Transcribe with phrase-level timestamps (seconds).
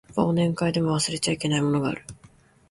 [0.15, 2.03] 忘年会でも忘れちゃいけないものがある